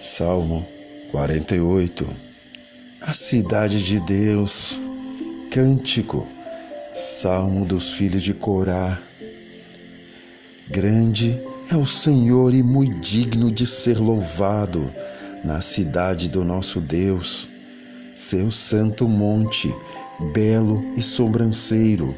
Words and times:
Salmo 0.00 0.66
48 1.10 2.08
A 3.02 3.12
cidade 3.12 3.84
de 3.84 4.00
Deus, 4.00 4.80
cântico, 5.50 6.26
Salmo 6.90 7.66
dos 7.66 7.92
filhos 7.92 8.22
de 8.22 8.32
Corá. 8.32 8.98
Grande 10.70 11.38
é 11.70 11.76
o 11.76 11.84
Senhor 11.84 12.54
e 12.54 12.62
muito 12.62 12.98
digno 12.98 13.50
de 13.50 13.66
ser 13.66 13.98
louvado 13.98 14.90
na 15.44 15.60
cidade 15.60 16.30
do 16.30 16.42
nosso 16.44 16.80
Deus, 16.80 17.46
seu 18.14 18.50
santo 18.50 19.06
monte, 19.06 19.70
belo 20.32 20.82
e 20.96 21.02
sobranceiro, 21.02 22.16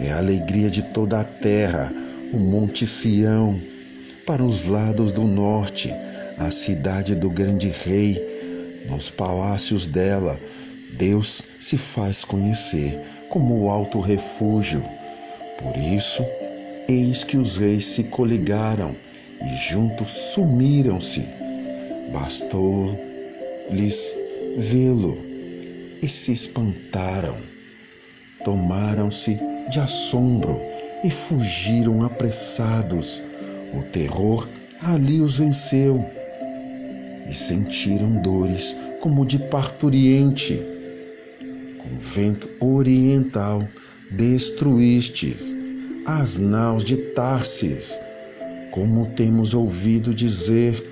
é 0.00 0.10
a 0.10 0.16
alegria 0.16 0.70
de 0.70 0.80
toda 0.84 1.20
a 1.20 1.24
terra, 1.24 1.92
o 2.32 2.38
monte 2.38 2.86
Sião, 2.86 3.60
para 4.24 4.42
os 4.42 4.68
lados 4.68 5.12
do 5.12 5.24
norte 5.24 5.94
a 6.40 6.50
cidade 6.50 7.14
do 7.14 7.28
grande 7.28 7.68
rei, 7.68 8.82
nos 8.88 9.10
palácios 9.10 9.86
dela, 9.86 10.40
Deus 10.94 11.42
se 11.60 11.76
faz 11.76 12.24
conhecer 12.24 12.98
como 13.28 13.62
o 13.62 13.68
alto 13.70 14.00
refúgio. 14.00 14.82
Por 15.58 15.76
isso, 15.76 16.24
eis 16.88 17.22
que 17.24 17.36
os 17.36 17.58
reis 17.58 17.84
se 17.84 18.04
coligaram 18.04 18.96
e 19.42 19.54
juntos 19.54 20.10
sumiram-se. 20.10 21.28
Bastou-lhes 22.10 22.98
vê-lo 24.56 25.18
e 26.02 26.08
se 26.08 26.32
espantaram. 26.32 27.36
Tomaram-se 28.42 29.38
de 29.68 29.78
assombro 29.78 30.58
e 31.04 31.10
fugiram 31.10 32.02
apressados. 32.02 33.22
O 33.74 33.82
terror 33.92 34.48
ali 34.82 35.20
os 35.20 35.36
venceu 35.36 36.02
e 37.30 37.34
sentiram 37.34 38.20
dores 38.20 38.76
como 39.00 39.24
de 39.24 39.38
parturiente. 39.38 40.60
Com 41.78 41.96
vento 41.98 42.48
oriental 42.58 43.66
destruíste 44.10 45.36
as 46.04 46.36
naus 46.36 46.84
de 46.84 46.96
Tarsis, 46.96 47.98
como 48.72 49.06
temos 49.06 49.54
ouvido 49.54 50.12
dizer, 50.12 50.84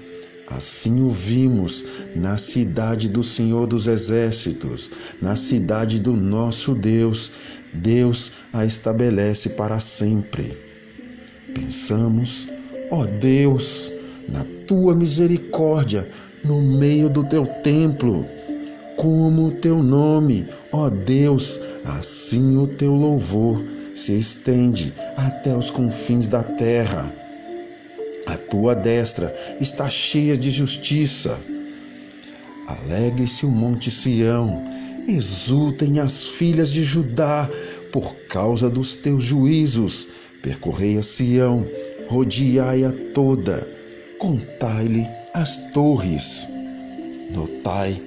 assim 0.48 1.02
o 1.02 1.10
vimos 1.10 1.84
na 2.14 2.38
cidade 2.38 3.08
do 3.08 3.22
Senhor 3.24 3.66
dos 3.66 3.86
Exércitos, 3.86 4.90
na 5.20 5.34
cidade 5.34 5.98
do 5.98 6.14
nosso 6.14 6.74
Deus. 6.74 7.32
Deus 7.72 8.32
a 8.52 8.64
estabelece 8.64 9.50
para 9.50 9.78
sempre. 9.80 10.56
Pensamos, 11.52 12.48
ó 12.90 13.04
Deus, 13.04 13.92
na 14.28 14.44
tua 14.66 14.94
misericórdia 14.94 16.06
no 16.44 16.62
meio 16.62 17.08
do 17.08 17.24
teu 17.24 17.46
templo, 17.46 18.26
como 18.96 19.46
o 19.46 19.52
teu 19.52 19.82
nome, 19.82 20.48
ó 20.72 20.90
Deus, 20.90 21.60
assim 21.84 22.56
o 22.56 22.66
teu 22.66 22.92
louvor 22.92 23.62
se 23.94 24.12
estende 24.18 24.92
até 25.16 25.56
os 25.56 25.70
confins 25.70 26.26
da 26.26 26.42
terra. 26.42 27.12
A 28.26 28.36
tua 28.36 28.74
destra 28.74 29.34
está 29.60 29.88
cheia 29.88 30.36
de 30.36 30.50
justiça. 30.50 31.38
Alegre-se 32.66 33.46
o 33.46 33.50
monte 33.50 33.90
Sião, 33.90 34.62
exultem 35.08 35.98
as 35.98 36.24
filhas 36.24 36.70
de 36.70 36.84
Judá 36.84 37.48
por 37.90 38.14
causa 38.28 38.68
dos 38.68 38.94
teus 38.94 39.24
juízos. 39.24 40.08
Percorrei 40.42 40.98
a 40.98 41.02
Sião, 41.02 41.66
rodeai-a 42.08 42.92
toda, 43.14 43.66
contai-lhe 44.18 45.08
as 45.34 45.56
torres. 45.72 46.48
Notai 47.30 48.00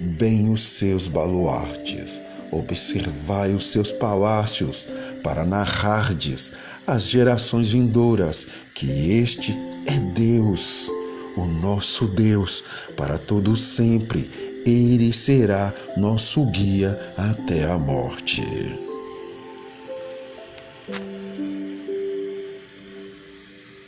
bem 0.00 0.50
os 0.52 0.62
seus 0.62 1.08
baluartes, 1.08 2.22
observai 2.52 3.52
os 3.52 3.66
seus 3.66 3.90
palácios, 3.90 4.86
para 5.22 5.44
narrardes 5.44 6.52
às 6.86 7.04
gerações 7.04 7.72
vindouras 7.72 8.46
que 8.74 9.18
este 9.18 9.52
é 9.86 9.98
Deus, 10.14 10.90
o 11.36 11.44
nosso 11.44 12.06
Deus, 12.06 12.62
para 12.96 13.18
todo 13.18 13.56
sempre. 13.56 14.30
Ele 14.64 15.12
será 15.12 15.72
nosso 15.96 16.44
guia 16.46 16.98
até 17.16 17.64
a 17.64 17.78
morte. 17.78 18.42